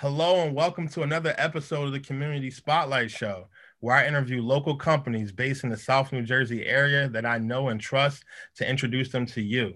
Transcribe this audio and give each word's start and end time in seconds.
Hello, 0.00 0.44
and 0.44 0.54
welcome 0.54 0.86
to 0.90 1.02
another 1.02 1.34
episode 1.38 1.86
of 1.86 1.92
the 1.92 1.98
Community 1.98 2.52
Spotlight 2.52 3.10
Show, 3.10 3.48
where 3.80 3.96
I 3.96 4.06
interview 4.06 4.40
local 4.40 4.76
companies 4.76 5.32
based 5.32 5.64
in 5.64 5.70
the 5.70 5.76
South 5.76 6.12
New 6.12 6.22
Jersey 6.22 6.64
area 6.64 7.08
that 7.08 7.26
I 7.26 7.38
know 7.38 7.70
and 7.70 7.80
trust 7.80 8.24
to 8.58 8.70
introduce 8.70 9.08
them 9.08 9.26
to 9.26 9.42
you. 9.42 9.74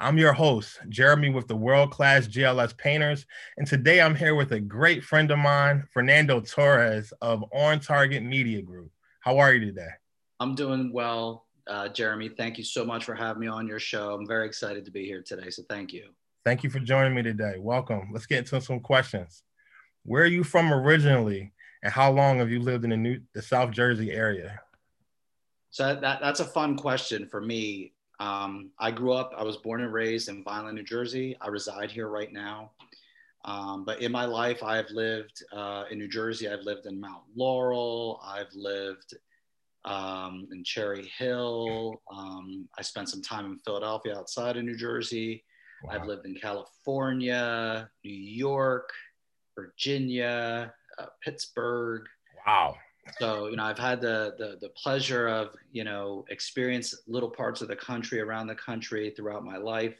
I'm 0.00 0.18
your 0.18 0.32
host, 0.32 0.80
Jeremy 0.88 1.30
with 1.30 1.46
the 1.46 1.54
world 1.54 1.92
class 1.92 2.26
GLS 2.26 2.76
Painters, 2.76 3.26
and 3.58 3.64
today 3.64 4.00
I'm 4.00 4.16
here 4.16 4.34
with 4.34 4.50
a 4.50 4.58
great 4.58 5.04
friend 5.04 5.30
of 5.30 5.38
mine, 5.38 5.84
Fernando 5.92 6.40
Torres 6.40 7.12
of 7.22 7.44
On 7.52 7.78
Target 7.78 8.24
Media 8.24 8.62
Group. 8.62 8.90
How 9.20 9.38
are 9.38 9.54
you 9.54 9.66
today? 9.66 9.90
I'm 10.40 10.56
doing 10.56 10.92
well, 10.92 11.46
uh, 11.68 11.90
Jeremy. 11.90 12.28
Thank 12.28 12.58
you 12.58 12.64
so 12.64 12.84
much 12.84 13.04
for 13.04 13.14
having 13.14 13.42
me 13.42 13.46
on 13.46 13.68
your 13.68 13.78
show. 13.78 14.14
I'm 14.14 14.26
very 14.26 14.48
excited 14.48 14.84
to 14.86 14.90
be 14.90 15.04
here 15.04 15.22
today, 15.22 15.48
so 15.48 15.62
thank 15.68 15.92
you. 15.92 16.08
Thank 16.44 16.64
you 16.64 16.70
for 16.70 16.80
joining 16.80 17.14
me 17.14 17.22
today. 17.22 17.54
Welcome. 17.60 18.10
Let's 18.12 18.26
get 18.26 18.38
into 18.38 18.60
some 18.60 18.80
questions. 18.80 19.44
Where 20.04 20.22
are 20.22 20.26
you 20.26 20.44
from 20.44 20.72
originally, 20.72 21.52
and 21.82 21.92
how 21.92 22.10
long 22.10 22.38
have 22.38 22.50
you 22.50 22.60
lived 22.60 22.84
in 22.84 22.90
the 22.90 22.96
New 22.96 23.20
the 23.34 23.42
South 23.42 23.70
Jersey 23.70 24.10
area? 24.10 24.60
So 25.70 25.94
that 26.00 26.20
that's 26.20 26.40
a 26.40 26.44
fun 26.44 26.76
question 26.76 27.26
for 27.26 27.40
me. 27.40 27.92
Um, 28.18 28.70
I 28.78 28.90
grew 28.90 29.12
up. 29.12 29.32
I 29.36 29.44
was 29.44 29.56
born 29.56 29.80
and 29.82 29.92
raised 29.92 30.28
in 30.28 30.44
Vineland, 30.44 30.76
New 30.76 30.82
Jersey. 30.84 31.36
I 31.40 31.48
reside 31.48 31.90
here 31.90 32.08
right 32.08 32.32
now. 32.32 32.72
Um, 33.44 33.84
but 33.84 34.02
in 34.02 34.12
my 34.12 34.26
life, 34.26 34.62
I've 34.62 34.90
lived 34.90 35.42
uh, 35.52 35.84
in 35.90 35.98
New 35.98 36.08
Jersey. 36.08 36.48
I've 36.48 36.62
lived 36.62 36.86
in 36.86 37.00
Mount 37.00 37.22
Laurel. 37.34 38.20
I've 38.22 38.52
lived 38.54 39.14
um, 39.86 40.46
in 40.52 40.62
Cherry 40.64 41.10
Hill. 41.16 42.02
Um, 42.12 42.68
I 42.78 42.82
spent 42.82 43.08
some 43.08 43.22
time 43.22 43.46
in 43.46 43.58
Philadelphia 43.58 44.16
outside 44.16 44.58
of 44.58 44.64
New 44.64 44.76
Jersey. 44.76 45.42
Wow. 45.82 45.92
I've 45.94 46.06
lived 46.06 46.26
in 46.26 46.34
California, 46.34 47.88
New 48.04 48.12
York, 48.12 48.90
Virginia, 49.60 50.72
uh, 50.98 51.06
Pittsburgh. 51.22 52.02
Wow. 52.46 52.76
So, 53.18 53.48
you 53.48 53.56
know, 53.56 53.64
I've 53.64 53.78
had 53.78 54.00
the, 54.00 54.34
the, 54.38 54.58
the 54.60 54.68
pleasure 54.70 55.26
of, 55.28 55.56
you 55.72 55.84
know, 55.84 56.24
experience 56.28 56.94
little 57.06 57.30
parts 57.30 57.60
of 57.62 57.68
the 57.68 57.76
country 57.76 58.20
around 58.20 58.46
the 58.46 58.54
country 58.54 59.12
throughout 59.16 59.44
my 59.44 59.56
life. 59.56 59.96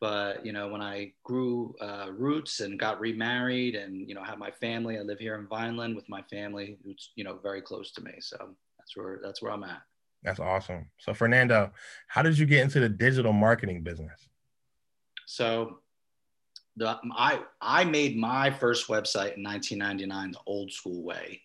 But, 0.00 0.44
you 0.44 0.52
know, 0.52 0.68
when 0.68 0.82
I 0.82 1.12
grew 1.24 1.74
uh, 1.80 2.08
roots 2.12 2.60
and 2.60 2.78
got 2.78 3.00
remarried 3.00 3.74
and, 3.74 4.06
you 4.08 4.14
know, 4.14 4.22
had 4.22 4.38
my 4.38 4.50
family, 4.50 4.98
I 4.98 5.02
live 5.02 5.18
here 5.18 5.36
in 5.36 5.46
Vineland 5.46 5.96
with 5.96 6.08
my 6.08 6.22
family, 6.22 6.76
who's, 6.84 7.12
you 7.16 7.24
know, 7.24 7.38
very 7.42 7.62
close 7.62 7.92
to 7.92 8.02
me. 8.02 8.12
So 8.20 8.36
that's 8.78 8.94
where, 8.96 9.20
that's 9.22 9.40
where 9.40 9.52
I'm 9.52 9.64
at. 9.64 9.80
That's 10.22 10.40
awesome. 10.40 10.90
So 10.98 11.14
Fernando, 11.14 11.72
how 12.08 12.22
did 12.22 12.36
you 12.38 12.46
get 12.46 12.60
into 12.62 12.80
the 12.80 12.88
digital 12.90 13.32
marketing 13.32 13.82
business? 13.82 14.28
So 15.24 15.80
the, 16.76 16.98
I, 17.12 17.40
I 17.60 17.84
made 17.84 18.16
my 18.16 18.50
first 18.50 18.88
website 18.88 19.36
in 19.36 19.42
1999 19.42 20.32
the 20.32 20.38
old 20.46 20.72
school 20.72 21.02
way. 21.02 21.42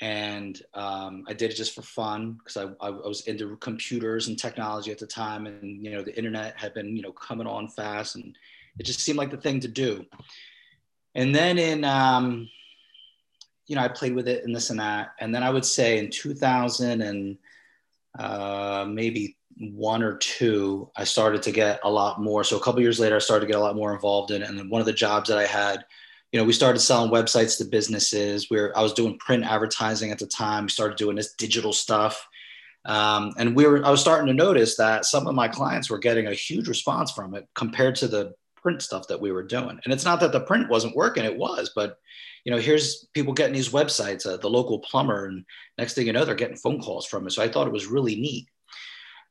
And 0.00 0.60
um, 0.74 1.24
I 1.28 1.32
did 1.32 1.52
it 1.52 1.54
just 1.54 1.74
for 1.74 1.82
fun 1.82 2.32
because 2.32 2.56
I, 2.56 2.84
I, 2.84 2.90
was 2.90 3.28
into 3.28 3.56
computers 3.58 4.26
and 4.26 4.36
technology 4.36 4.90
at 4.90 4.98
the 4.98 5.06
time. 5.06 5.46
And, 5.46 5.84
you 5.84 5.92
know, 5.92 6.02
the 6.02 6.16
internet 6.16 6.58
had 6.58 6.74
been, 6.74 6.96
you 6.96 7.02
know, 7.02 7.12
coming 7.12 7.46
on 7.46 7.68
fast 7.68 8.16
and 8.16 8.36
it 8.78 8.84
just 8.84 9.00
seemed 9.00 9.18
like 9.18 9.30
the 9.30 9.36
thing 9.36 9.60
to 9.60 9.68
do. 9.68 10.04
And 11.14 11.32
then 11.32 11.56
in, 11.58 11.84
um, 11.84 12.48
you 13.66 13.76
know, 13.76 13.82
I 13.82 13.88
played 13.88 14.14
with 14.14 14.26
it 14.26 14.44
and 14.44 14.54
this 14.54 14.70
and 14.70 14.80
that. 14.80 15.10
And 15.20 15.32
then 15.32 15.44
I 15.44 15.50
would 15.50 15.64
say 15.64 15.98
in 15.98 16.10
2000 16.10 17.00
and 17.00 17.38
uh, 18.18 18.86
maybe 18.88 19.36
one 19.62 20.02
or 20.02 20.16
two, 20.16 20.90
I 20.96 21.04
started 21.04 21.42
to 21.44 21.52
get 21.52 21.80
a 21.84 21.90
lot 21.90 22.20
more. 22.20 22.42
So 22.44 22.56
a 22.56 22.60
couple 22.60 22.80
years 22.80 22.98
later, 22.98 23.16
I 23.16 23.20
started 23.20 23.46
to 23.46 23.52
get 23.52 23.60
a 23.60 23.64
lot 23.64 23.76
more 23.76 23.94
involved 23.94 24.30
in 24.30 24.42
it. 24.42 24.48
And 24.48 24.58
then 24.58 24.68
one 24.68 24.80
of 24.80 24.86
the 24.86 24.92
jobs 24.92 25.28
that 25.28 25.38
I 25.38 25.46
had, 25.46 25.84
you 26.32 26.40
know, 26.40 26.44
we 26.44 26.52
started 26.52 26.80
selling 26.80 27.10
websites 27.10 27.58
to 27.58 27.64
businesses. 27.64 28.50
Where 28.50 28.76
I 28.76 28.82
was 28.82 28.94
doing 28.94 29.18
print 29.18 29.44
advertising 29.44 30.10
at 30.10 30.18
the 30.18 30.26
time. 30.26 30.64
We 30.64 30.70
started 30.70 30.96
doing 30.96 31.16
this 31.16 31.34
digital 31.34 31.72
stuff, 31.72 32.26
um, 32.86 33.34
and 33.38 33.54
we 33.54 33.66
were. 33.66 33.84
I 33.84 33.90
was 33.90 34.00
starting 34.00 34.26
to 34.28 34.34
notice 34.34 34.76
that 34.78 35.04
some 35.04 35.26
of 35.26 35.34
my 35.34 35.48
clients 35.48 35.90
were 35.90 35.98
getting 35.98 36.26
a 36.26 36.34
huge 36.34 36.68
response 36.68 37.12
from 37.12 37.34
it 37.34 37.46
compared 37.54 37.96
to 37.96 38.08
the 38.08 38.32
print 38.56 38.80
stuff 38.80 39.08
that 39.08 39.20
we 39.20 39.30
were 39.30 39.42
doing. 39.42 39.78
And 39.84 39.92
it's 39.92 40.04
not 40.04 40.20
that 40.20 40.32
the 40.32 40.40
print 40.40 40.70
wasn't 40.70 40.96
working; 40.96 41.24
it 41.24 41.36
was. 41.36 41.70
But 41.76 41.98
you 42.44 42.52
know, 42.52 42.58
here's 42.58 43.06
people 43.14 43.34
getting 43.34 43.54
these 43.54 43.68
websites, 43.68 44.26
uh, 44.26 44.36
the 44.36 44.50
local 44.50 44.80
plumber, 44.80 45.26
and 45.26 45.44
next 45.78 45.94
thing 45.94 46.06
you 46.06 46.12
know, 46.12 46.24
they're 46.24 46.34
getting 46.34 46.56
phone 46.56 46.80
calls 46.80 47.06
from 47.06 47.26
it. 47.26 47.32
So 47.32 47.42
I 47.42 47.48
thought 47.48 47.66
it 47.66 47.72
was 47.72 47.86
really 47.86 48.16
neat. 48.16 48.48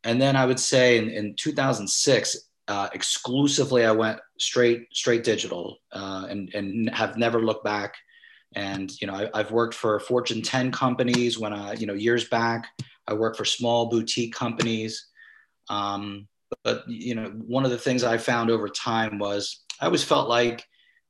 And 0.03 0.21
then 0.21 0.35
I 0.35 0.45
would 0.45 0.59
say 0.59 0.97
in, 0.97 1.09
in 1.09 1.35
2006, 1.35 2.37
uh, 2.67 2.89
exclusively 2.93 3.85
I 3.85 3.91
went 3.91 4.19
straight 4.39 4.87
straight 4.93 5.23
digital 5.23 5.77
uh, 5.91 6.27
and 6.29 6.53
and 6.53 6.89
have 6.91 7.17
never 7.17 7.41
looked 7.41 7.65
back. 7.65 7.95
And 8.55 8.91
you 9.01 9.07
know 9.07 9.29
I, 9.33 9.37
have 9.37 9.51
worked 9.51 9.73
for 9.73 9.99
Fortune 9.99 10.41
10 10.41 10.71
companies 10.71 11.37
when 11.37 11.53
I 11.53 11.73
you 11.73 11.85
know 11.85 11.93
years 11.93 12.29
back. 12.29 12.67
I 13.07 13.13
worked 13.13 13.37
for 13.37 13.45
small 13.45 13.87
boutique 13.87 14.33
companies. 14.33 15.07
Um, 15.69 16.27
but 16.63 16.83
you 16.87 17.15
know 17.15 17.29
one 17.45 17.65
of 17.65 17.71
the 17.71 17.77
things 17.77 18.03
I 18.03 18.17
found 18.17 18.49
over 18.49 18.69
time 18.69 19.19
was 19.19 19.63
I 19.79 19.85
always 19.85 20.03
felt 20.03 20.29
like 20.29 20.65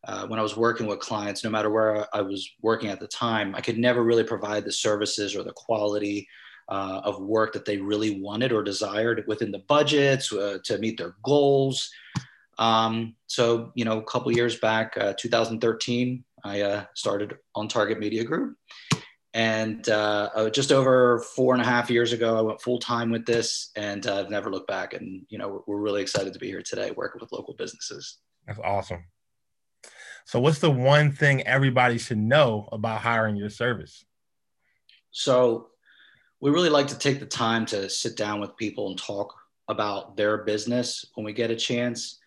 uh, 0.07 0.25
when 0.25 0.39
I 0.39 0.43
was 0.43 0.57
working 0.57 0.87
with 0.87 0.99
clients, 0.99 1.43
no 1.43 1.51
matter 1.51 1.69
where 1.69 2.07
I 2.15 2.21
was 2.21 2.49
working 2.61 2.89
at 2.89 2.99
the 2.99 3.07
time, 3.07 3.53
I 3.53 3.61
could 3.61 3.77
never 3.77 4.03
really 4.03 4.23
provide 4.23 4.65
the 4.65 4.71
services 4.71 5.35
or 5.35 5.43
the 5.43 5.53
quality 5.53 6.27
uh, 6.71 7.01
of 7.03 7.21
work 7.21 7.51
that 7.53 7.65
they 7.65 7.77
really 7.77 8.21
wanted 8.21 8.53
or 8.53 8.63
desired 8.63 9.25
within 9.27 9.51
the 9.51 9.59
budgets 9.59 10.31
uh, 10.31 10.57
to 10.63 10.77
meet 10.77 10.97
their 10.97 11.15
goals. 11.21 11.91
Um, 12.57 13.15
so, 13.27 13.71
you 13.75 13.83
know, 13.83 13.99
a 13.99 14.03
couple 14.03 14.31
years 14.31 14.57
back, 14.57 14.95
uh, 14.97 15.13
2013, 15.19 16.23
I 16.45 16.61
uh, 16.61 16.85
started 16.95 17.37
on 17.55 17.67
Target 17.67 17.99
Media 17.99 18.23
Group. 18.23 18.55
And 19.33 19.87
uh, 19.89 20.29
uh, 20.33 20.49
just 20.49 20.71
over 20.71 21.19
four 21.19 21.53
and 21.53 21.61
a 21.61 21.65
half 21.65 21.89
years 21.89 22.13
ago, 22.13 22.37
I 22.37 22.41
went 22.41 22.61
full 22.61 22.79
time 22.79 23.11
with 23.11 23.25
this 23.25 23.71
and 23.75 24.05
I've 24.07 24.29
never 24.29 24.49
looked 24.49 24.67
back. 24.67 24.93
And, 24.93 25.25
you 25.29 25.37
know, 25.37 25.49
we're, 25.49 25.75
we're 25.75 25.81
really 25.81 26.01
excited 26.01 26.33
to 26.33 26.39
be 26.39 26.47
here 26.47 26.61
today 26.61 26.91
working 26.91 27.19
with 27.21 27.31
local 27.31 27.53
businesses. 27.53 28.17
That's 28.47 28.59
awesome. 28.59 29.05
So, 30.25 30.39
what's 30.39 30.59
the 30.59 30.71
one 30.71 31.11
thing 31.11 31.41
everybody 31.43 31.97
should 31.97 32.17
know 32.17 32.69
about 32.71 33.01
hiring 33.01 33.35
your 33.35 33.49
service? 33.49 34.05
So, 35.11 35.70
we 36.41 36.49
really 36.49 36.69
like 36.69 36.87
to 36.87 36.97
take 36.97 37.19
the 37.19 37.25
time 37.25 37.65
to 37.67 37.89
sit 37.89 38.17
down 38.17 38.41
with 38.41 38.57
people 38.57 38.89
and 38.89 38.97
talk 38.97 39.33
about 39.67 40.17
their 40.17 40.39
business 40.39 41.05
when 41.13 41.23
we 41.23 41.31
get 41.31 41.51
a 41.51 41.55
chance. 41.55 42.17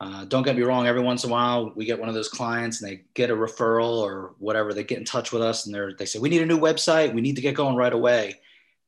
Uh, 0.00 0.26
don't 0.26 0.42
get 0.42 0.56
me 0.56 0.62
wrong, 0.62 0.86
every 0.86 1.00
once 1.00 1.24
in 1.24 1.30
a 1.30 1.32
while 1.32 1.72
we 1.74 1.86
get 1.86 1.98
one 1.98 2.08
of 2.08 2.14
those 2.14 2.28
clients 2.28 2.82
and 2.82 2.90
they 2.90 3.02
get 3.14 3.30
a 3.30 3.34
referral 3.34 4.02
or 4.02 4.34
whatever, 4.38 4.74
they 4.74 4.84
get 4.84 4.98
in 4.98 5.04
touch 5.04 5.32
with 5.32 5.40
us 5.40 5.64
and 5.64 5.74
they're, 5.74 5.94
they 5.94 6.04
say, 6.04 6.18
We 6.18 6.28
need 6.28 6.42
a 6.42 6.46
new 6.46 6.58
website, 6.58 7.14
we 7.14 7.22
need 7.22 7.36
to 7.36 7.42
get 7.42 7.54
going 7.54 7.74
right 7.74 7.92
away. 7.92 8.40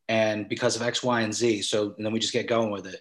And 0.09 0.49
because 0.49 0.77
of 0.77 0.83
X, 0.83 1.03
Y, 1.03 1.23
and 1.23 1.35
Z. 1.35 1.63
So 1.63 1.95
and 1.97 2.05
then 2.05 2.13
we 2.13 2.21
just 2.21 2.33
get 2.33 2.47
going 2.47 2.71
with 2.71 2.87
it. 2.87 3.01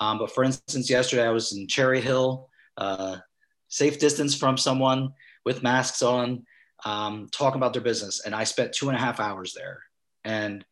Um, 0.00 0.18
but 0.18 0.32
for 0.32 0.42
instance, 0.42 0.88
yesterday 0.88 1.24
I 1.24 1.30
was 1.30 1.52
in 1.52 1.68
Cherry 1.68 2.00
Hill, 2.00 2.48
uh, 2.76 3.18
safe 3.68 4.00
distance 4.00 4.34
from 4.34 4.56
someone 4.56 5.12
with 5.44 5.62
masks 5.62 6.02
on, 6.02 6.44
um, 6.84 7.28
talking 7.30 7.60
about 7.60 7.72
their 7.72 7.82
business. 7.82 8.24
And 8.24 8.34
I 8.34 8.44
spent 8.44 8.72
two 8.72 8.88
and 8.88 8.96
a 8.96 9.00
half 9.00 9.20
hours 9.20 9.54
there. 9.54 9.82
And 10.24 10.64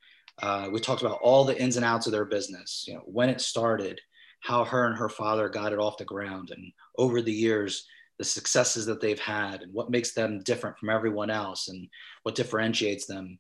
uh, 0.42 0.68
we 0.70 0.80
talked 0.80 1.02
about 1.02 1.20
all 1.22 1.44
the 1.44 1.60
ins 1.60 1.76
and 1.76 1.84
outs 1.84 2.06
of 2.06 2.12
their 2.12 2.24
business, 2.24 2.84
you 2.86 2.94
know, 2.94 3.02
when 3.04 3.28
it 3.28 3.40
started, 3.40 4.00
how 4.40 4.64
her 4.64 4.86
and 4.86 4.96
her 4.96 5.08
father 5.08 5.48
got 5.48 5.72
it 5.72 5.78
off 5.78 5.98
the 5.98 6.04
ground, 6.04 6.50
and 6.50 6.72
over 6.96 7.20
the 7.20 7.32
years, 7.32 7.86
the 8.18 8.24
successes 8.24 8.86
that 8.86 9.00
they've 9.00 9.20
had, 9.20 9.62
and 9.62 9.72
what 9.72 9.90
makes 9.90 10.12
them 10.12 10.40
different 10.44 10.78
from 10.78 10.90
everyone 10.90 11.30
else, 11.30 11.68
and 11.68 11.88
what 12.22 12.34
differentiates 12.34 13.06
them. 13.06 13.38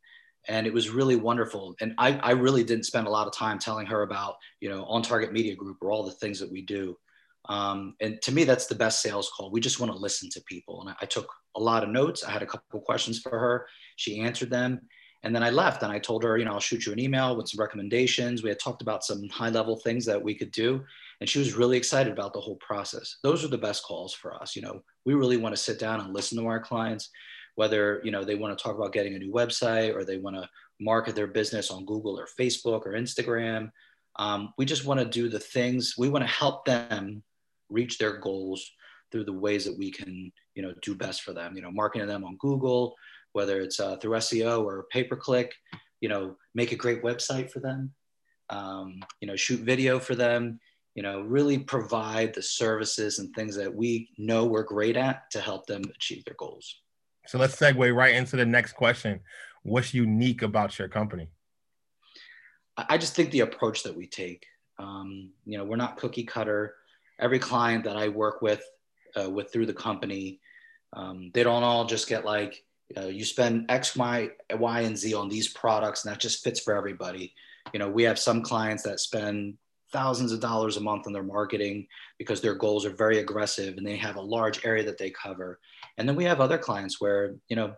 And 0.48 0.66
it 0.66 0.72
was 0.72 0.90
really 0.90 1.16
wonderful. 1.16 1.74
And 1.80 1.94
I, 1.98 2.14
I 2.18 2.30
really 2.30 2.64
didn't 2.64 2.86
spend 2.86 3.06
a 3.06 3.10
lot 3.10 3.26
of 3.26 3.34
time 3.34 3.58
telling 3.58 3.86
her 3.86 4.02
about, 4.02 4.36
you 4.60 4.70
know, 4.70 4.84
on 4.84 5.02
Target 5.02 5.32
Media 5.32 5.54
Group 5.54 5.76
or 5.82 5.90
all 5.90 6.04
the 6.04 6.12
things 6.12 6.40
that 6.40 6.50
we 6.50 6.62
do. 6.62 6.96
Um, 7.48 7.94
and 8.00 8.20
to 8.22 8.32
me, 8.32 8.44
that's 8.44 8.66
the 8.66 8.74
best 8.74 9.02
sales 9.02 9.30
call. 9.36 9.50
We 9.50 9.60
just 9.60 9.78
want 9.78 9.92
to 9.92 9.98
listen 9.98 10.30
to 10.30 10.40
people. 10.42 10.80
And 10.80 10.90
I, 10.90 10.94
I 11.02 11.06
took 11.06 11.28
a 11.54 11.60
lot 11.60 11.82
of 11.82 11.90
notes. 11.90 12.24
I 12.24 12.30
had 12.30 12.42
a 12.42 12.46
couple 12.46 12.80
questions 12.80 13.20
for 13.20 13.38
her. 13.38 13.66
She 13.96 14.20
answered 14.20 14.50
them 14.50 14.80
and 15.24 15.34
then 15.34 15.42
I 15.42 15.50
left 15.50 15.82
and 15.82 15.90
I 15.90 15.98
told 15.98 16.22
her, 16.22 16.38
you 16.38 16.44
know, 16.44 16.52
I'll 16.52 16.60
shoot 16.60 16.86
you 16.86 16.92
an 16.92 17.00
email 17.00 17.36
with 17.36 17.48
some 17.48 17.60
recommendations. 17.60 18.42
We 18.42 18.50
had 18.50 18.60
talked 18.60 18.82
about 18.82 19.04
some 19.04 19.28
high 19.28 19.48
level 19.48 19.76
things 19.76 20.04
that 20.06 20.22
we 20.22 20.34
could 20.34 20.52
do. 20.52 20.84
And 21.20 21.28
she 21.28 21.40
was 21.40 21.54
really 21.54 21.76
excited 21.76 22.12
about 22.12 22.32
the 22.32 22.40
whole 22.40 22.56
process. 22.56 23.16
Those 23.24 23.44
are 23.44 23.48
the 23.48 23.58
best 23.58 23.82
calls 23.82 24.14
for 24.14 24.32
us. 24.40 24.54
You 24.54 24.62
know, 24.62 24.82
we 25.04 25.14
really 25.14 25.36
want 25.36 25.54
to 25.56 25.60
sit 25.60 25.80
down 25.80 26.00
and 26.00 26.14
listen 26.14 26.38
to 26.38 26.46
our 26.46 26.60
clients, 26.60 27.10
whether, 27.56 28.00
you 28.04 28.12
know, 28.12 28.24
they 28.24 28.36
want 28.36 28.56
to 28.56 28.62
talk 28.62 28.76
about 28.76 28.92
getting 28.92 29.16
a 29.16 29.18
new 29.18 29.32
website 29.32 29.94
or 29.94 30.04
they 30.04 30.18
want 30.18 30.36
to 30.36 30.48
market 30.80 31.16
their 31.16 31.26
business 31.26 31.72
on 31.72 31.84
Google 31.84 32.18
or 32.18 32.28
Facebook 32.38 32.86
or 32.86 32.92
Instagram. 32.92 33.72
Um, 34.16 34.54
we 34.56 34.64
just 34.64 34.84
want 34.84 35.00
to 35.00 35.06
do 35.06 35.28
the 35.28 35.40
things, 35.40 35.94
we 35.98 36.08
want 36.08 36.24
to 36.24 36.30
help 36.30 36.64
them 36.64 37.22
reach 37.68 37.98
their 37.98 38.18
goals 38.18 38.70
through 39.10 39.24
the 39.24 39.32
ways 39.32 39.64
that 39.64 39.76
we 39.76 39.90
can, 39.90 40.30
you 40.54 40.62
know, 40.62 40.72
do 40.82 40.94
best 40.94 41.22
for 41.22 41.32
them, 41.32 41.56
you 41.56 41.62
know, 41.62 41.70
marketing 41.70 42.06
them 42.06 42.24
on 42.24 42.36
Google, 42.36 42.94
whether 43.38 43.60
it's 43.60 43.78
uh, 43.78 43.96
through 43.98 44.16
SEO 44.16 44.64
or 44.64 44.88
pay 44.90 45.04
per 45.04 45.14
click, 45.14 45.54
you 46.00 46.08
know, 46.08 46.34
make 46.56 46.72
a 46.72 46.76
great 46.84 47.04
website 47.04 47.48
for 47.52 47.60
them, 47.60 47.92
um, 48.50 48.98
you 49.20 49.28
know, 49.28 49.36
shoot 49.36 49.60
video 49.60 50.00
for 50.00 50.16
them, 50.16 50.58
you 50.96 51.04
know, 51.04 51.20
really 51.20 51.56
provide 51.56 52.34
the 52.34 52.42
services 52.42 53.20
and 53.20 53.32
things 53.32 53.54
that 53.54 53.72
we 53.72 54.08
know 54.18 54.44
we're 54.44 54.64
great 54.64 54.96
at 54.96 55.30
to 55.30 55.40
help 55.40 55.66
them 55.66 55.82
achieve 55.94 56.24
their 56.24 56.34
goals. 56.36 56.80
So 57.28 57.38
let's 57.38 57.54
segue 57.54 57.94
right 57.94 58.16
into 58.16 58.34
the 58.34 58.44
next 58.44 58.72
question. 58.72 59.20
What's 59.62 59.94
unique 59.94 60.42
about 60.42 60.76
your 60.76 60.88
company? 60.88 61.28
I 62.76 62.98
just 62.98 63.14
think 63.14 63.30
the 63.30 63.40
approach 63.40 63.84
that 63.84 63.94
we 63.94 64.08
take. 64.08 64.46
Um, 64.80 65.30
you 65.46 65.58
know, 65.58 65.64
we're 65.64 65.76
not 65.76 65.96
cookie 65.96 66.24
cutter. 66.24 66.74
Every 67.20 67.38
client 67.38 67.84
that 67.84 67.96
I 67.96 68.08
work 68.08 68.42
with, 68.42 68.64
uh, 69.16 69.30
with 69.30 69.52
through 69.52 69.66
the 69.66 69.74
company, 69.74 70.40
um, 70.94 71.30
they 71.34 71.44
don't 71.44 71.62
all 71.62 71.84
just 71.84 72.08
get 72.08 72.24
like 72.24 72.64
uh, 72.96 73.06
you 73.06 73.24
spend 73.24 73.66
X, 73.68 73.96
Y, 73.96 74.30
Y, 74.50 74.80
and 74.80 74.96
Z 74.96 75.14
on 75.14 75.28
these 75.28 75.48
products, 75.48 76.04
and 76.04 76.12
that 76.12 76.20
just 76.20 76.42
fits 76.42 76.60
for 76.60 76.74
everybody. 76.74 77.34
You 77.72 77.78
know, 77.78 77.88
we 77.88 78.02
have 78.04 78.18
some 78.18 78.42
clients 78.42 78.82
that 78.84 79.00
spend 79.00 79.58
thousands 79.92 80.32
of 80.32 80.40
dollars 80.40 80.76
a 80.76 80.80
month 80.80 81.06
on 81.06 81.12
their 81.12 81.22
marketing 81.22 81.86
because 82.18 82.40
their 82.40 82.54
goals 82.54 82.84
are 82.84 82.90
very 82.90 83.18
aggressive 83.18 83.76
and 83.76 83.86
they 83.86 83.96
have 83.96 84.16
a 84.16 84.20
large 84.20 84.64
area 84.64 84.84
that 84.84 84.98
they 84.98 85.10
cover. 85.10 85.58
And 85.96 86.08
then 86.08 86.16
we 86.16 86.24
have 86.24 86.40
other 86.40 86.58
clients 86.58 87.00
where, 87.00 87.34
you 87.48 87.56
know, 87.56 87.74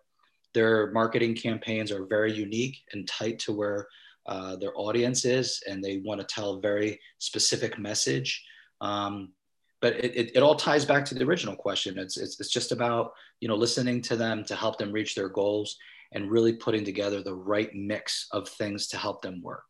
their 0.53 0.91
marketing 0.91 1.35
campaigns 1.37 1.93
are 1.93 2.07
very 2.07 2.33
unique 2.33 2.79
and 2.93 3.07
tight 3.07 3.39
to 3.41 3.53
where 3.53 3.87
uh, 4.27 4.57
their 4.57 4.73
audience 4.75 5.25
is 5.25 5.62
and 5.69 5.83
they 5.83 5.99
want 5.99 6.21
to 6.21 6.27
tell 6.27 6.55
a 6.55 6.61
very 6.61 7.01
specific 7.19 7.79
message. 7.79 8.45
Um, 8.81 9.33
but 9.81 9.94
it, 9.94 10.15
it, 10.15 10.37
it, 10.37 10.43
all 10.43 10.55
ties 10.55 10.85
back 10.85 11.05
to 11.06 11.15
the 11.15 11.25
original 11.25 11.56
question. 11.56 11.99
It's, 11.99 12.17
it's, 12.17 12.38
it's 12.38 12.50
just 12.50 12.73
about, 12.73 13.12
you 13.41 13.49
know, 13.49 13.56
listening 13.56 14.03
to 14.03 14.17
them 14.17 14.44
to 14.44 14.55
help 14.55 14.79
them 14.79 14.93
reach 14.93 15.15
their 15.15 15.29
goals 15.29 15.79
and 16.12 16.31
really 16.31 16.53
putting 16.53 16.85
together 16.85 17.23
the 17.23 17.35
right 17.35 17.75
mix 17.75 18.27
of 18.32 18.49
things 18.49 18.88
to 18.88 18.97
help 18.97 19.23
them 19.23 19.41
work, 19.43 19.65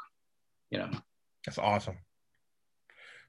you 0.71 0.79
know. 0.79 0.91
That's 1.47 1.59
awesome. 1.59 1.99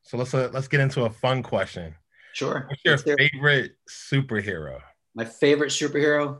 So 0.03 0.17
let's 0.17 0.33
uh, 0.33 0.49
let's 0.51 0.67
get 0.67 0.79
into 0.79 1.03
a 1.03 1.09
fun 1.09 1.43
question. 1.43 1.95
Sure. 2.33 2.67
What's 2.67 3.05
your 3.05 3.17
favorite 3.17 3.75
superhero? 3.87 4.79
My 5.13 5.25
favorite 5.25 5.69
superhero. 5.69 6.39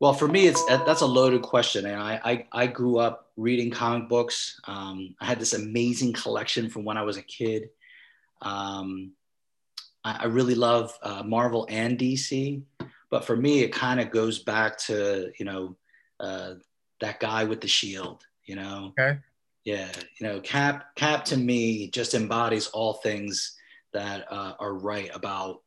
Well, 0.00 0.12
for 0.12 0.28
me, 0.28 0.46
it's 0.46 0.64
that's 0.66 1.00
a 1.00 1.06
loaded 1.06 1.42
question, 1.42 1.86
and 1.86 2.00
I 2.00 2.20
I, 2.24 2.46
I 2.52 2.66
grew 2.66 2.98
up 2.98 3.30
reading 3.36 3.70
comic 3.70 4.08
books. 4.08 4.60
Um, 4.64 5.14
I 5.20 5.26
had 5.26 5.38
this 5.38 5.52
amazing 5.52 6.12
collection 6.12 6.68
from 6.68 6.84
when 6.84 6.96
I 6.96 7.02
was 7.02 7.16
a 7.16 7.22
kid. 7.22 7.70
Um, 8.42 9.12
I, 10.04 10.18
I, 10.20 10.24
really 10.26 10.54
love 10.54 10.96
uh, 11.02 11.22
Marvel 11.22 11.66
and 11.68 11.98
DC, 11.98 12.62
but 13.10 13.24
for 13.24 13.36
me, 13.36 13.60
it 13.60 13.72
kind 13.72 14.00
of 14.00 14.10
goes 14.10 14.38
back 14.38 14.78
to 14.86 15.30
you 15.38 15.44
know 15.44 15.76
uh, 16.20 16.54
that 17.00 17.20
guy 17.20 17.44
with 17.44 17.60
the 17.60 17.68
shield. 17.68 18.24
You 18.44 18.56
know, 18.56 18.94
okay. 18.98 19.18
Yeah, 19.64 19.90
you 20.18 20.26
know, 20.26 20.40
Cap 20.40 20.94
Cap 20.94 21.24
to 21.26 21.36
me 21.36 21.90
just 21.90 22.14
embodies 22.14 22.68
all 22.68 22.94
things 22.94 23.56
that 23.92 24.30
uh, 24.30 24.54
are 24.58 24.74
right 24.74 25.10
about 25.14 25.62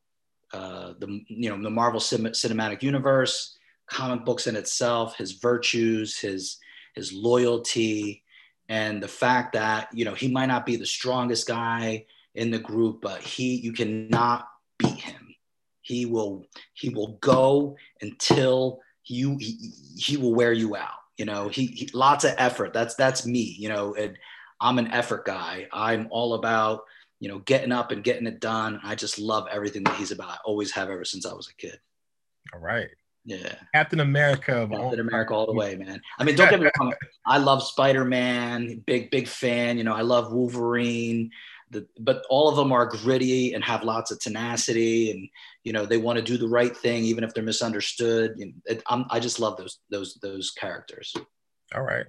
uh, 0.53 0.93
the 0.99 1.21
you 1.27 1.49
know 1.49 1.61
the 1.61 1.69
Marvel 1.69 1.99
cinematic 1.99 2.81
universe, 2.81 3.57
comic 3.87 4.25
books 4.25 4.47
in 4.47 4.55
itself, 4.55 5.17
his 5.17 5.33
virtues, 5.33 6.17
his 6.19 6.57
his 6.95 7.13
loyalty, 7.13 8.23
and 8.69 9.01
the 9.01 9.07
fact 9.07 9.53
that 9.53 9.89
you 9.93 10.05
know 10.05 10.13
he 10.13 10.27
might 10.27 10.47
not 10.47 10.65
be 10.65 10.75
the 10.75 10.85
strongest 10.85 11.47
guy 11.47 12.05
in 12.35 12.51
the 12.51 12.59
group, 12.59 13.01
but 13.01 13.21
he 13.21 13.55
you 13.55 13.73
cannot 13.73 14.47
beat 14.77 14.99
him. 14.99 15.35
He 15.81 16.05
will 16.05 16.45
he 16.73 16.89
will 16.89 17.17
go 17.21 17.75
until 18.01 18.79
you 19.05 19.37
he, 19.39 19.73
he 19.97 20.17
will 20.17 20.33
wear 20.33 20.53
you 20.53 20.75
out 20.75 21.01
you 21.21 21.25
know, 21.25 21.49
he, 21.49 21.67
he 21.67 21.87
lots 21.93 22.23
of 22.23 22.33
effort. 22.39 22.73
That's 22.73 22.95
that's 22.95 23.27
me. 23.27 23.55
You 23.59 23.69
know, 23.69 23.93
and 23.93 24.17
I'm 24.59 24.79
an 24.79 24.87
effort 24.87 25.23
guy. 25.23 25.67
I'm 25.71 26.07
all 26.09 26.33
about 26.33 26.81
you 27.19 27.29
know 27.29 27.37
getting 27.39 27.71
up 27.71 27.91
and 27.91 28.03
getting 28.03 28.25
it 28.25 28.39
done. 28.39 28.79
I 28.83 28.95
just 28.95 29.19
love 29.19 29.47
everything 29.51 29.83
that 29.83 29.97
he's 29.97 30.09
about. 30.09 30.29
I 30.29 30.37
always 30.45 30.71
have 30.71 30.89
ever 30.89 31.05
since 31.05 31.27
I 31.27 31.33
was 31.33 31.47
a 31.47 31.53
kid. 31.61 31.79
All 32.55 32.59
right. 32.59 32.89
Yeah. 33.23 33.53
Captain 33.75 33.99
America. 33.99 34.67
Captain 34.71 34.99
America 34.99 35.35
all 35.35 35.45
the 35.45 35.53
way, 35.53 35.75
man. 35.75 36.01
I 36.17 36.23
mean, 36.23 36.35
don't 36.35 36.49
get 36.49 36.59
me 36.59 36.69
wrong. 36.79 36.91
I 37.27 37.37
love 37.37 37.61
Spider 37.61 38.03
Man. 38.03 38.81
Big, 38.87 39.11
big 39.11 39.27
fan. 39.27 39.77
You 39.77 39.83
know, 39.83 39.93
I 39.93 40.01
love 40.01 40.33
Wolverine. 40.33 41.29
The, 41.71 41.87
but 41.99 42.25
all 42.29 42.49
of 42.49 42.57
them 42.57 42.73
are 42.73 42.85
gritty 42.85 43.53
and 43.53 43.63
have 43.63 43.83
lots 43.83 44.11
of 44.11 44.19
tenacity 44.19 45.11
and 45.11 45.29
you 45.63 45.71
know 45.71 45.85
they 45.85 45.97
want 45.97 46.17
to 46.17 46.23
do 46.23 46.37
the 46.37 46.47
right 46.47 46.75
thing 46.75 47.05
even 47.05 47.23
if 47.23 47.33
they're 47.33 47.43
misunderstood. 47.43 48.35
It, 48.65 48.83
i 48.87 49.19
just 49.19 49.39
love 49.39 49.57
those 49.57 49.79
those 49.89 50.19
those 50.21 50.51
characters. 50.51 51.15
All 51.73 51.83
right. 51.83 52.05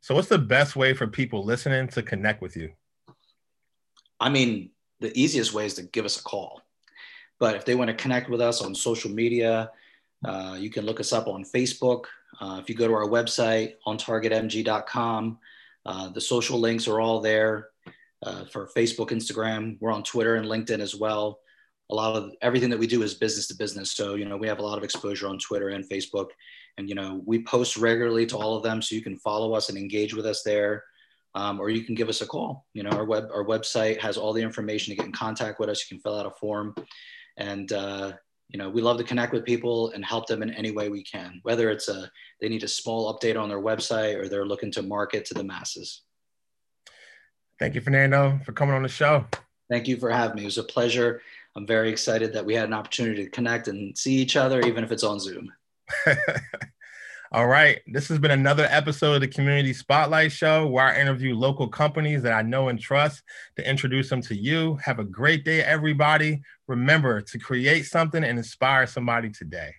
So 0.00 0.14
what's 0.14 0.28
the 0.28 0.38
best 0.38 0.76
way 0.76 0.94
for 0.94 1.06
people 1.08 1.44
listening 1.44 1.88
to 1.88 2.02
connect 2.02 2.40
with 2.40 2.56
you? 2.56 2.70
I 4.20 4.28
mean 4.28 4.70
the 5.00 5.16
easiest 5.20 5.52
way 5.52 5.66
is 5.66 5.74
to 5.74 5.82
give 5.82 6.04
us 6.04 6.20
a 6.20 6.22
call. 6.22 6.62
But 7.40 7.56
if 7.56 7.64
they 7.64 7.74
want 7.74 7.88
to 7.88 7.94
connect 7.94 8.30
with 8.30 8.40
us 8.40 8.62
on 8.62 8.74
social 8.74 9.10
media 9.10 9.70
uh, 10.24 10.56
you 10.58 10.70
can 10.70 10.86
look 10.86 11.00
us 11.00 11.12
up 11.12 11.26
on 11.26 11.44
facebook. 11.44 12.04
Uh, 12.40 12.58
if 12.62 12.68
you 12.68 12.76
go 12.76 12.86
to 12.86 12.94
our 12.94 13.08
website 13.08 13.74
on 13.86 13.98
targetmg.com 13.98 15.38
uh, 15.86 16.08
the 16.10 16.20
social 16.20 16.60
links 16.60 16.86
are 16.86 17.00
all 17.00 17.20
there 17.20 17.68
uh, 18.24 18.44
for 18.46 18.68
facebook 18.76 19.10
instagram 19.10 19.76
we're 19.80 19.92
on 19.92 20.02
twitter 20.02 20.36
and 20.36 20.46
linkedin 20.46 20.80
as 20.80 20.94
well 20.94 21.38
a 21.90 21.94
lot 21.94 22.16
of 22.16 22.32
everything 22.40 22.70
that 22.70 22.78
we 22.78 22.86
do 22.86 23.02
is 23.02 23.14
business 23.14 23.46
to 23.48 23.54
business. 23.54 23.92
So, 23.92 24.14
you 24.14 24.24
know, 24.24 24.36
we 24.36 24.48
have 24.48 24.58
a 24.58 24.62
lot 24.62 24.78
of 24.78 24.84
exposure 24.84 25.28
on 25.28 25.38
Twitter 25.38 25.70
and 25.70 25.88
Facebook. 25.88 26.28
And, 26.78 26.88
you 26.88 26.94
know, 26.94 27.22
we 27.26 27.44
post 27.44 27.76
regularly 27.76 28.26
to 28.26 28.36
all 28.36 28.56
of 28.56 28.62
them. 28.62 28.80
So 28.80 28.94
you 28.94 29.02
can 29.02 29.16
follow 29.18 29.54
us 29.54 29.68
and 29.68 29.76
engage 29.76 30.14
with 30.14 30.26
us 30.26 30.42
there. 30.42 30.84
Um, 31.36 31.60
or 31.60 31.68
you 31.68 31.82
can 31.82 31.94
give 31.94 32.08
us 32.08 32.20
a 32.20 32.26
call. 32.26 32.64
You 32.74 32.84
know, 32.84 32.90
our 32.90 33.04
web 33.04 33.24
our 33.34 33.44
website 33.44 34.00
has 34.00 34.16
all 34.16 34.32
the 34.32 34.42
information 34.42 34.92
to 34.92 34.96
get 34.96 35.06
in 35.06 35.12
contact 35.12 35.58
with 35.58 35.68
us. 35.68 35.82
You 35.82 35.96
can 35.96 36.00
fill 36.00 36.16
out 36.18 36.26
a 36.26 36.30
form. 36.30 36.76
And 37.36 37.72
uh, 37.72 38.12
you 38.50 38.58
know, 38.58 38.70
we 38.70 38.82
love 38.82 38.98
to 38.98 39.04
connect 39.04 39.32
with 39.32 39.44
people 39.44 39.90
and 39.90 40.04
help 40.04 40.28
them 40.28 40.44
in 40.44 40.54
any 40.54 40.70
way 40.70 40.90
we 40.90 41.02
can, 41.02 41.40
whether 41.42 41.70
it's 41.70 41.88
a 41.88 42.08
they 42.40 42.48
need 42.48 42.62
a 42.62 42.68
small 42.68 43.12
update 43.12 43.36
on 43.36 43.48
their 43.48 43.60
website 43.60 44.16
or 44.16 44.28
they're 44.28 44.46
looking 44.46 44.70
to 44.72 44.82
market 44.82 45.24
to 45.24 45.34
the 45.34 45.42
masses. 45.42 46.02
Thank 47.58 47.74
you, 47.74 47.80
Fernando, 47.80 48.40
for 48.44 48.52
coming 48.52 48.74
on 48.74 48.82
the 48.82 48.88
show. 48.88 49.26
Thank 49.70 49.88
you 49.88 49.96
for 49.96 50.10
having 50.10 50.36
me. 50.36 50.42
It 50.42 50.46
was 50.46 50.58
a 50.58 50.64
pleasure. 50.64 51.22
I'm 51.56 51.66
very 51.66 51.90
excited 51.90 52.32
that 52.32 52.44
we 52.44 52.54
had 52.54 52.64
an 52.64 52.74
opportunity 52.74 53.24
to 53.24 53.30
connect 53.30 53.68
and 53.68 53.96
see 53.96 54.14
each 54.14 54.36
other, 54.36 54.60
even 54.62 54.82
if 54.82 54.90
it's 54.90 55.04
on 55.04 55.20
Zoom. 55.20 55.52
All 57.32 57.46
right. 57.46 57.80
This 57.86 58.08
has 58.08 58.18
been 58.18 58.30
another 58.30 58.66
episode 58.70 59.14
of 59.14 59.20
the 59.20 59.28
Community 59.28 59.72
Spotlight 59.72 60.30
Show 60.30 60.66
where 60.66 60.86
I 60.86 61.00
interview 61.00 61.34
local 61.34 61.66
companies 61.68 62.22
that 62.22 62.32
I 62.32 62.42
know 62.42 62.68
and 62.68 62.78
trust 62.78 63.22
to 63.56 63.68
introduce 63.68 64.08
them 64.08 64.22
to 64.22 64.36
you. 64.36 64.76
Have 64.84 64.98
a 64.98 65.04
great 65.04 65.44
day, 65.44 65.60
everybody. 65.62 66.42
Remember 66.68 67.20
to 67.20 67.38
create 67.38 67.86
something 67.86 68.22
and 68.22 68.38
inspire 68.38 68.86
somebody 68.86 69.30
today. 69.30 69.74